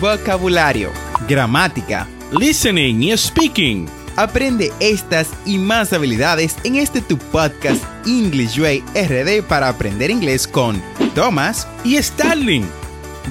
vocabulario, 0.00 0.90
gramática, 1.28 2.08
listening 2.32 3.02
y 3.02 3.16
speaking. 3.16 3.86
Aprende 4.16 4.72
estas 4.80 5.30
y 5.44 5.58
más 5.58 5.92
habilidades 5.92 6.56
en 6.64 6.76
este 6.76 7.00
tu 7.00 7.16
podcast 7.16 7.84
English 8.06 8.58
Way 8.58 8.82
RD 8.94 9.42
para 9.46 9.68
aprender 9.68 10.10
inglés 10.10 10.48
con 10.48 10.82
Thomas 11.14 11.68
y 11.84 12.02
Starling. 12.02 12.64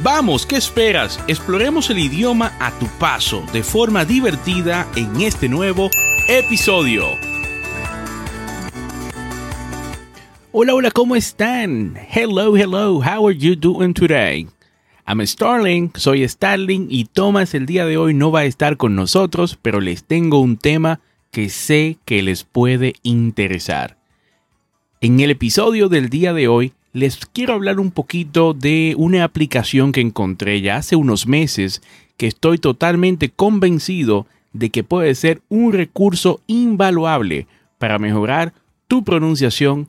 Vamos, 0.03 0.45
¿qué 0.45 0.57
esperas? 0.57 1.19
Exploremos 1.27 1.89
el 1.89 1.99
idioma 1.99 2.53
a 2.59 2.71
tu 2.79 2.85
paso 2.99 3.43
de 3.51 3.63
forma 3.63 4.05
divertida 4.05 4.87
en 4.95 5.21
este 5.21 5.49
nuevo 5.49 5.89
episodio. 6.27 7.05
Hola, 10.51 10.73
hola, 10.75 10.91
¿cómo 10.91 11.15
están? 11.15 11.97
Hello, 12.11 12.55
hello, 12.55 12.99
how 12.99 13.27
are 13.27 13.37
you 13.37 13.55
doing 13.55 13.93
today? 13.93 14.47
I'm 15.09 15.25
Starling, 15.25 15.89
soy 15.95 16.27
Starling 16.27 16.85
y 16.87 17.05
Thomas 17.05 17.55
el 17.55 17.65
día 17.65 17.87
de 17.87 17.97
hoy 17.97 18.13
no 18.13 18.29
va 18.29 18.41
a 18.41 18.45
estar 18.45 18.77
con 18.77 18.95
nosotros, 18.95 19.57
pero 19.59 19.81
les 19.81 20.03
tengo 20.03 20.39
un 20.39 20.55
tema 20.55 20.99
que 21.31 21.49
sé 21.49 21.97
que 22.05 22.21
les 22.21 22.43
puede 22.43 22.93
interesar. 23.01 23.97
En 25.01 25.19
el 25.19 25.31
episodio 25.31 25.89
del 25.89 26.09
día 26.09 26.31
de 26.31 26.47
hoy 26.47 26.73
les 26.93 27.25
quiero 27.25 27.55
hablar 27.55 27.79
un 27.79 27.89
poquito 27.89 28.53
de 28.53 28.93
una 28.99 29.23
aplicación 29.23 29.93
que 29.93 30.01
encontré 30.01 30.61
ya 30.61 30.75
hace 30.75 30.95
unos 30.95 31.25
meses 31.25 31.81
que 32.15 32.27
estoy 32.27 32.59
totalmente 32.59 33.29
convencido 33.29 34.27
de 34.53 34.69
que 34.69 34.83
puede 34.83 35.15
ser 35.15 35.41
un 35.49 35.73
recurso 35.73 36.39
invaluable 36.45 37.47
para 37.79 37.97
mejorar 37.97 38.53
tu 38.87 39.03
pronunciación 39.03 39.87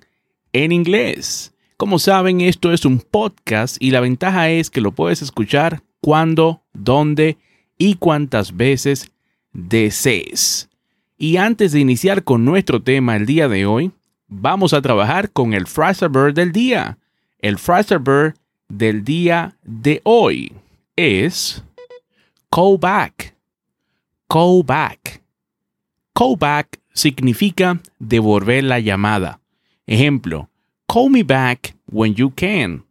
en 0.54 0.73
inglés. 0.73 1.49
Como 1.80 1.98
saben, 1.98 2.42
esto 2.42 2.74
es 2.74 2.84
un 2.84 2.98
podcast 2.98 3.78
y 3.80 3.90
la 3.90 4.00
ventaja 4.00 4.50
es 4.50 4.68
que 4.68 4.82
lo 4.82 4.92
puedes 4.92 5.22
escuchar 5.22 5.82
cuando, 6.02 6.60
dónde 6.74 7.38
y 7.78 7.95
cuántas 7.95 8.54
veces 8.54 9.10
desees. 9.54 10.68
Y 11.16 11.38
antes 11.38 11.72
de 11.72 11.80
iniciar 11.80 12.22
con 12.22 12.45
nuestro 12.45 12.82
tema 12.82 13.16
el 13.16 13.24
día 13.24 13.48
de 13.48 13.64
hoy, 13.64 13.92
vamos 14.28 14.74
a 14.74 14.82
trabajar 14.82 15.30
con 15.30 15.54
el 15.54 15.64
Bird 15.64 16.34
del 16.34 16.52
día. 16.52 16.98
El 17.38 17.56
Bird 17.56 18.34
del 18.68 19.02
día 19.02 19.56
de 19.62 20.02
hoy 20.04 20.52
es 20.96 21.65
call 22.50 22.76
back. 22.78 23.34
Call 24.28 24.62
back. 24.66 25.22
Call 26.12 26.37
back 26.38 26.78
significa 26.92 27.80
devolver 27.98 28.65
la 28.65 28.80
llamada. 28.80 29.40
Ejemplo, 29.87 30.49
Call 30.91 31.09
me 31.09 31.23
back 31.23 31.74
when 31.87 32.15
you 32.16 32.30
can. 32.30 32.83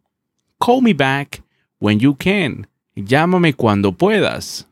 Call 0.62 0.80
me 0.80 0.94
back 0.94 1.42
when 1.80 2.00
you 2.00 2.14
can. 2.14 2.66
Llámame 2.96 3.54
cuando 3.54 3.92
puedas. 3.92 4.64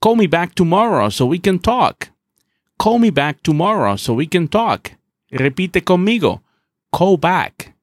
Call 0.00 0.14
me 0.14 0.28
back 0.28 0.54
tomorrow 0.54 1.08
so 1.08 1.26
we 1.26 1.40
can 1.40 1.58
talk. 1.58 2.10
Call 2.78 3.00
me 3.00 3.10
back 3.10 3.42
tomorrow 3.42 3.96
so 3.96 4.14
we 4.14 4.28
can 4.28 4.46
talk. 4.46 4.92
Repite 5.32 5.82
conmigo. 5.82 6.42
Call 6.92 7.16
back. 7.16 7.74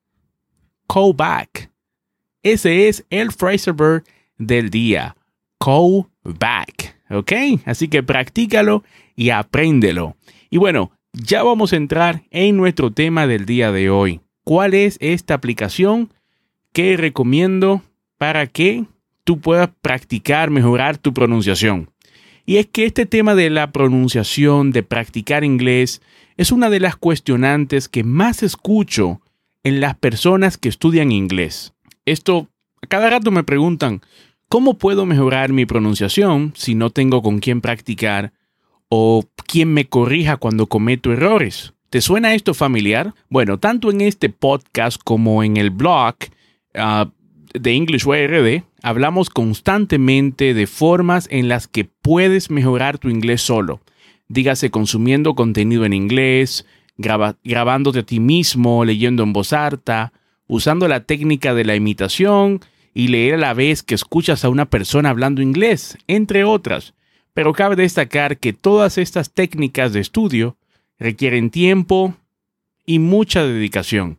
Call 0.88 1.12
back. 1.12 1.70
Ese 2.46 2.88
es 2.88 3.04
el 3.12 3.34
Fraser 3.34 3.74
Bird 3.74 4.06
del 4.40 4.70
día. 4.70 5.18
Call 5.60 6.08
back. 6.24 6.96
¿Ok? 7.10 7.34
Así 7.66 7.90
que 7.90 8.04
practícalo 8.04 8.86
y 9.18 9.32
apréndelo. 9.32 10.16
Y 10.50 10.60
bueno, 10.60 10.94
ya 11.24 11.44
vamos 11.44 11.74
a 11.74 11.78
entrar 11.78 12.24
en 12.32 12.58
nuestro 12.58 12.92
tema 12.92 13.28
del 13.28 13.46
día 13.46 13.72
de 13.72 13.90
hoy. 13.90 14.22
¿Cuál 14.44 14.74
es 14.74 14.98
esta 15.02 15.34
aplicación 15.34 16.14
que 16.74 16.96
recomiendo 16.96 17.82
para 18.18 18.48
que 18.48 18.86
tú 19.24 19.40
puedas 19.40 19.70
practicar, 19.82 20.52
mejorar 20.52 20.98
tu 20.98 21.14
pronunciación? 21.14 21.90
Y 22.46 22.58
es 22.58 22.68
que 22.68 22.86
este 22.86 23.06
tema 23.06 23.36
de 23.36 23.50
la 23.50 23.72
pronunciación, 23.72 24.72
de 24.72 24.84
practicar 24.84 25.44
inglés, 25.44 26.02
es 26.38 26.52
una 26.52 26.70
de 26.70 26.80
las 26.80 26.96
cuestionantes 26.96 27.90
que 27.90 28.04
más 28.04 28.44
escucho 28.44 29.22
en 29.64 29.82
las 29.82 29.98
personas 29.98 30.58
que 30.58 30.70
estudian 30.70 31.12
inglés. 31.12 31.74
Esto, 32.06 32.48
a 32.82 32.88
cada 32.88 33.10
rato 33.10 33.32
me 33.32 33.44
preguntan, 33.44 34.02
¿cómo 34.48 34.78
puedo 34.78 35.06
mejorar 35.06 35.52
mi 35.52 35.66
pronunciación 35.66 36.54
si 36.56 36.76
no 36.76 36.90
tengo 36.90 37.22
con 37.22 37.40
quién 37.40 37.60
practicar 37.60 38.32
o 38.90 39.24
quien 39.48 39.74
me 39.74 39.86
corrija 39.86 40.38
cuando 40.38 40.68
cometo 40.68 41.12
errores. 41.12 41.74
¿Te 41.90 42.02
suena 42.02 42.36
esto 42.36 42.54
familiar? 42.54 43.14
Bueno, 43.30 43.60
tanto 43.60 43.92
en 43.92 44.02
este 44.02 44.30
podcast 44.30 45.02
como 45.04 45.44
en 45.44 45.58
el 45.58 45.70
blog 45.70 46.16
ah, 46.76 47.10
de 47.54 47.74
English 47.74 48.06
URD 48.06 48.64
hablamos 48.84 49.30
constantemente 49.30 50.54
de 50.54 50.68
formas 50.68 51.28
en 51.32 51.48
las 51.48 51.68
que 51.68 51.86
puedes 51.86 52.50
mejorar 52.50 52.98
tu 52.98 53.10
inglés 53.10 53.42
solo. 53.42 53.82
Dígase 54.28 54.70
consumiendo 54.70 55.36
contenido 55.36 55.86
en 55.86 55.94
inglés, 55.94 56.66
grabándote 56.98 58.00
a 58.00 58.04
ti 58.04 58.20
mismo, 58.20 58.84
leyendo 58.84 59.24
en 59.24 59.34
voz 59.34 59.54
alta, 59.54 60.12
usando 60.48 60.88
la 60.88 61.06
técnica 61.06 61.54
de 61.54 61.66
la 61.66 61.76
imitación 61.76 62.60
y 62.94 63.10
leer 63.10 63.36
a 63.36 63.38
la 63.38 63.54
vez 63.54 63.84
que 63.84 63.96
escuchas 63.96 64.44
a 64.44 64.50
una 64.50 64.66
persona 64.66 65.10
hablando 65.10 65.42
inglés, 65.42 65.98
entre 66.08 66.44
otras. 66.44 66.94
Pero 67.38 67.54
cabe 67.54 67.76
destacar 67.76 68.40
que 68.40 68.52
todas 68.52 68.98
estas 68.98 69.30
técnicas 69.30 69.94
de 69.94 70.00
estudio 70.00 70.58
requieren 70.98 71.52
tiempo 71.52 72.16
y 72.84 72.98
mucha 72.98 73.46
dedicación. 73.46 74.18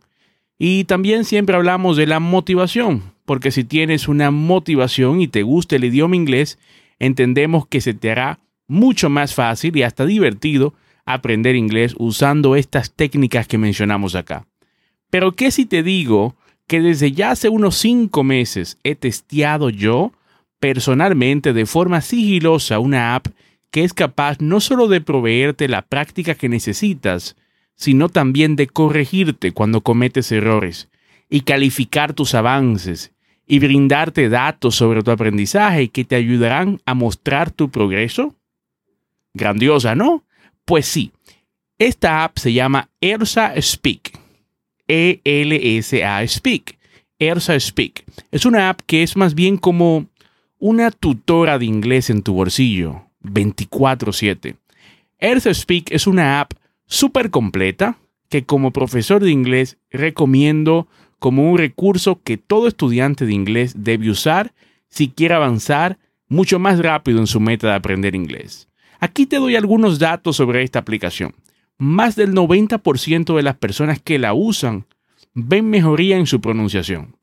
Y 0.56 0.84
también 0.84 1.24
siempre 1.24 1.56
hablamos 1.56 1.96
de 1.96 2.06
la 2.06 2.20
motivación, 2.20 3.02
porque 3.24 3.50
si 3.50 3.64
tienes 3.64 4.06
una 4.06 4.30
motivación 4.30 5.20
y 5.20 5.26
te 5.26 5.42
gusta 5.42 5.74
el 5.74 5.86
idioma 5.86 6.14
inglés, 6.14 6.60
entendemos 7.00 7.66
que 7.66 7.80
se 7.80 7.92
te 7.92 8.12
hará 8.12 8.38
mucho 8.68 9.10
más 9.10 9.34
fácil 9.34 9.76
y 9.76 9.82
hasta 9.82 10.06
divertido 10.06 10.74
aprender 11.04 11.56
inglés 11.56 11.96
usando 11.98 12.54
estas 12.54 12.92
técnicas 12.92 13.48
que 13.48 13.58
mencionamos 13.58 14.14
acá. 14.14 14.46
Pero 15.10 15.32
¿qué 15.32 15.50
si 15.50 15.66
te 15.66 15.82
digo 15.82 16.36
que 16.68 16.80
desde 16.80 17.10
ya 17.10 17.32
hace 17.32 17.48
unos 17.48 17.74
cinco 17.78 18.22
meses 18.22 18.78
he 18.84 18.94
testeado 18.94 19.70
yo 19.70 20.12
personalmente 20.60 21.52
de 21.52 21.66
forma 21.66 22.00
sigilosa 22.00 22.78
una 22.78 23.14
app 23.14 23.28
que 23.70 23.84
es 23.84 23.92
capaz 23.92 24.40
no 24.40 24.60
solo 24.60 24.88
de 24.88 25.00
proveerte 25.00 25.68
la 25.68 25.82
práctica 25.82 26.34
que 26.34 26.48
necesitas, 26.48 27.36
sino 27.74 28.08
también 28.08 28.56
de 28.56 28.66
corregirte 28.66 29.52
cuando 29.52 29.82
cometes 29.82 30.32
errores 30.32 30.88
y 31.28 31.42
calificar 31.42 32.14
tus 32.14 32.34
avances 32.34 33.12
y 33.46 33.58
brindarte 33.58 34.28
datos 34.28 34.74
sobre 34.74 35.02
tu 35.02 35.10
aprendizaje 35.10 35.88
que 35.88 36.04
te 36.04 36.16
ayudarán 36.16 36.80
a 36.86 36.94
mostrar 36.94 37.50
tu 37.50 37.70
progreso? 37.70 38.34
Grandiosa, 39.34 39.94
¿no? 39.94 40.24
Pues 40.64 40.86
sí, 40.86 41.12
esta 41.78 42.24
app 42.24 42.38
se 42.38 42.52
llama 42.52 42.90
ERSA 43.00 43.54
Speak. 43.60 44.18
E-L-S-A 44.88 46.26
Speak. 46.26 46.78
ERSA 47.18 47.60
Speak. 47.60 48.04
Es 48.30 48.44
una 48.44 48.68
app 48.68 48.80
que 48.86 49.02
es 49.02 49.16
más 49.16 49.34
bien 49.34 49.56
como 49.56 50.06
una 50.58 50.90
tutora 50.90 51.58
de 51.58 51.66
inglés 51.66 52.10
en 52.10 52.22
tu 52.22 52.34
bolsillo 52.34 53.06
24/7. 53.22 54.56
Earth 55.20 55.52
Speak 55.52 55.90
es 55.92 56.06
una 56.06 56.40
app 56.40 56.52
súper 56.86 57.30
completa 57.30 57.98
que 58.28 58.44
como 58.44 58.72
profesor 58.72 59.22
de 59.22 59.30
inglés 59.30 59.78
recomiendo 59.90 60.88
como 61.18 61.50
un 61.50 61.58
recurso 61.58 62.20
que 62.22 62.36
todo 62.36 62.68
estudiante 62.68 63.24
de 63.26 63.32
inglés 63.32 63.74
debe 63.76 64.10
usar 64.10 64.52
si 64.88 65.08
quiere 65.08 65.34
avanzar 65.34 65.98
mucho 66.28 66.58
más 66.58 66.78
rápido 66.78 67.18
en 67.20 67.26
su 67.26 67.40
meta 67.40 67.68
de 67.68 67.74
aprender 67.74 68.14
inglés. 68.14 68.68
Aquí 69.00 69.26
te 69.26 69.36
doy 69.36 69.56
algunos 69.56 69.98
datos 69.98 70.36
sobre 70.36 70.62
esta 70.62 70.80
aplicación. 70.80 71.34
Más 71.78 72.16
del 72.16 72.34
90% 72.34 73.36
de 73.36 73.42
las 73.42 73.56
personas 73.56 74.00
que 74.00 74.18
la 74.18 74.34
usan 74.34 74.86
ven 75.34 75.70
mejoría 75.70 76.16
en 76.16 76.26
su 76.26 76.40
pronunciación 76.40 77.18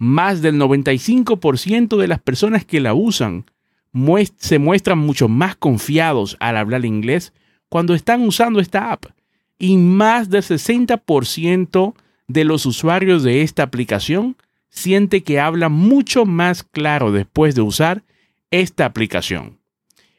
más 0.00 0.40
del 0.40 0.56
95% 0.56 1.98
de 1.98 2.08
las 2.08 2.20
personas 2.20 2.64
que 2.64 2.80
la 2.80 2.94
usan 2.94 3.44
se 4.38 4.58
muestran 4.58 4.98
mucho 4.98 5.28
más 5.28 5.56
confiados 5.56 6.38
al 6.40 6.56
hablar 6.56 6.86
inglés 6.86 7.34
cuando 7.68 7.94
están 7.94 8.22
usando 8.22 8.60
esta 8.60 8.92
app. 8.92 9.04
Y 9.58 9.76
más 9.76 10.30
del 10.30 10.42
60% 10.42 11.94
de 12.28 12.44
los 12.44 12.64
usuarios 12.64 13.22
de 13.22 13.42
esta 13.42 13.62
aplicación 13.62 14.36
siente 14.70 15.22
que 15.22 15.38
habla 15.38 15.68
mucho 15.68 16.24
más 16.24 16.62
claro 16.62 17.12
después 17.12 17.54
de 17.54 17.60
usar 17.60 18.02
esta 18.50 18.86
aplicación. 18.86 19.58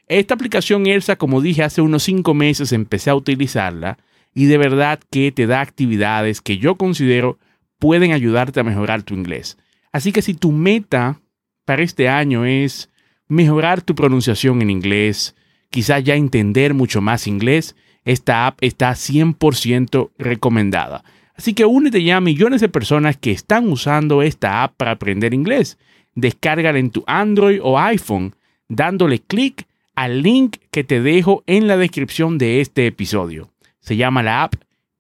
Esta 0.06 0.36
aplicación 0.36 0.86
ELSA, 0.86 1.16
como 1.16 1.42
dije, 1.42 1.64
hace 1.64 1.82
unos 1.82 2.04
5 2.04 2.36
meses 2.36 2.72
empecé 2.72 3.10
a 3.10 3.16
utilizarla 3.16 3.98
y 4.36 4.46
de 4.46 4.60
verdad 4.60 5.00
que 5.10 5.32
te 5.32 5.48
da 5.48 5.62
actividades 5.62 6.40
que 6.40 6.60
yo 6.60 6.76
considero 6.76 7.40
pueden 7.80 8.12
ayudarte 8.12 8.60
a 8.60 8.64
mejorar 8.64 9.02
tu 9.02 9.16
inglés. 9.16 9.58
Así 9.92 10.12
que 10.12 10.22
si 10.22 10.34
tu 10.34 10.52
meta 10.52 11.20
para 11.66 11.84
este 11.84 12.10
año 12.10 12.46
es 12.46 12.90
mejorar 13.28 13.82
tu 13.82 13.96
pronunciación 13.96 14.62
en 14.62 14.70
inglés, 14.70 15.36
quizás 15.70 16.04
ya 16.04 16.16
entender 16.16 16.74
mucho 16.74 17.02
más 17.02 17.28
inglés, 17.28 17.76
esta 18.04 18.48
app 18.48 18.58
está 18.62 18.92
100% 18.92 20.12
recomendada. 20.18 21.04
Así 21.36 21.54
que 21.54 21.66
únete 21.66 22.04
ya 22.04 22.18
a 22.18 22.22
millones 22.22 22.62
de 22.62 22.70
personas 22.70 23.18
que 23.18 23.32
están 23.32 23.70
usando 23.70 24.22
esta 24.22 24.64
app 24.64 24.76
para 24.78 24.92
aprender 24.92 25.34
inglés. 25.34 25.78
descárgala 26.14 26.78
en 26.78 26.92
tu 26.92 27.06
Android 27.08 27.60
o 27.64 27.80
iPhone 27.80 28.36
dándole 28.68 29.20
clic 29.20 29.66
al 29.96 30.22
link 30.22 30.58
que 30.72 30.84
te 30.84 31.02
dejo 31.02 31.44
en 31.48 31.68
la 31.68 31.78
descripción 31.78 32.38
de 32.38 32.60
este 32.60 32.86
episodio. 32.86 33.50
Se 33.80 33.96
llama 33.96 34.22
la 34.22 34.44
app 34.44 34.56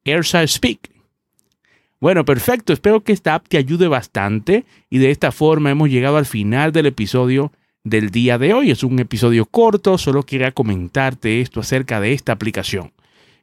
Ersa 0.05 0.45
Speak. 0.47 0.89
Bueno, 2.01 2.25
perfecto. 2.25 2.73
Espero 2.73 3.01
que 3.03 3.13
esta 3.13 3.35
app 3.35 3.47
te 3.47 3.57
ayude 3.57 3.87
bastante 3.87 4.65
y 4.89 4.97
de 4.97 5.11
esta 5.11 5.31
forma 5.31 5.69
hemos 5.69 5.89
llegado 5.89 6.17
al 6.17 6.25
final 6.25 6.71
del 6.71 6.87
episodio 6.87 7.53
del 7.83 8.09
día 8.09 8.39
de 8.39 8.55
hoy. 8.55 8.71
Es 8.71 8.83
un 8.83 8.97
episodio 8.99 9.45
corto, 9.45 9.99
solo 9.99 10.23
quería 10.23 10.51
comentarte 10.51 11.41
esto 11.41 11.59
acerca 11.59 12.01
de 12.01 12.13
esta 12.13 12.31
aplicación. 12.31 12.91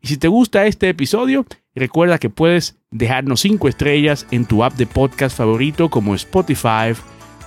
Y 0.02 0.08
si 0.08 0.16
te 0.16 0.26
gusta 0.26 0.66
este 0.66 0.88
episodio, 0.88 1.46
recuerda 1.76 2.19
que 2.19 2.31
puedes 2.31 2.76
dejarnos 2.90 3.40
5 3.40 3.69
estrellas 3.69 4.26
en 4.32 4.44
tu 4.44 4.64
app 4.64 4.75
de 4.75 4.87
podcast 4.87 5.37
favorito 5.37 5.88
como 5.88 6.16
Spotify 6.16 6.90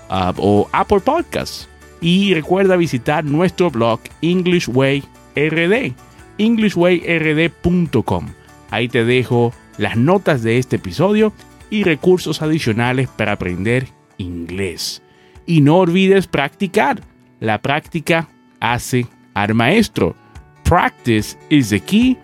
uh, 0.09 0.31
o 0.37 0.69
Apple 0.71 1.01
Podcasts. 1.01 1.67
Y 1.99 2.33
recuerda 2.33 2.77
visitar 2.77 3.25
nuestro 3.25 3.69
blog 3.69 3.99
English 4.21 4.69
Way 4.69 5.03
RD, 5.35 5.93
englishwayrd.com. 6.37 8.27
Ahí 8.69 8.87
te 8.87 9.03
dejo 9.03 9.53
las 9.81 9.97
notas 9.97 10.43
de 10.43 10.59
este 10.59 10.75
episodio 10.75 11.33
y 11.71 11.83
recursos 11.83 12.43
adicionales 12.43 13.09
para 13.09 13.31
aprender 13.31 13.87
inglés. 14.17 15.01
Y 15.47 15.61
no 15.61 15.79
olvides 15.79 16.27
practicar. 16.27 17.01
La 17.39 17.63
práctica 17.63 18.29
hace 18.59 19.07
al 19.33 19.55
maestro. 19.55 20.15
Practice 20.63 21.35
is 21.49 21.69
the 21.69 21.79
key 21.79 22.15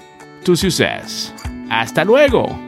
to 0.43 0.55
success. 0.55 1.33
Hasta 1.71 2.05
luego. 2.05 2.66